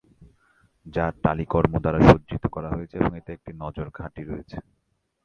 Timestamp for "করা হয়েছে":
2.47-2.95